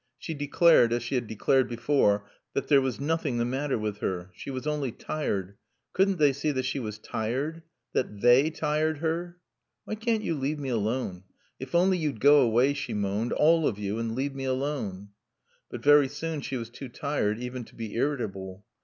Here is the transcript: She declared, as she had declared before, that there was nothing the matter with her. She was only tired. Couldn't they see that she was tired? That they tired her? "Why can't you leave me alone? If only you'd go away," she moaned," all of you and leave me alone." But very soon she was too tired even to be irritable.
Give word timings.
She 0.17 0.33
declared, 0.33 0.91
as 0.93 1.03
she 1.03 1.13
had 1.13 1.27
declared 1.27 1.69
before, 1.69 2.27
that 2.53 2.69
there 2.69 2.81
was 2.81 2.99
nothing 2.99 3.37
the 3.37 3.45
matter 3.45 3.77
with 3.77 3.99
her. 3.99 4.31
She 4.33 4.49
was 4.49 4.65
only 4.65 4.91
tired. 4.91 5.57
Couldn't 5.93 6.17
they 6.17 6.33
see 6.33 6.49
that 6.53 6.65
she 6.65 6.79
was 6.79 6.97
tired? 6.97 7.61
That 7.93 8.19
they 8.21 8.49
tired 8.49 8.97
her? 8.97 9.37
"Why 9.85 9.93
can't 9.93 10.23
you 10.23 10.33
leave 10.33 10.57
me 10.57 10.69
alone? 10.69 11.25
If 11.59 11.75
only 11.75 11.99
you'd 11.99 12.19
go 12.19 12.41
away," 12.41 12.73
she 12.73 12.95
moaned," 12.95 13.31
all 13.33 13.67
of 13.67 13.77
you 13.77 13.99
and 13.99 14.15
leave 14.15 14.33
me 14.33 14.45
alone." 14.45 15.09
But 15.69 15.83
very 15.83 16.07
soon 16.07 16.41
she 16.41 16.57
was 16.57 16.71
too 16.71 16.89
tired 16.89 17.37
even 17.37 17.63
to 17.65 17.75
be 17.75 17.93
irritable. 17.93 18.65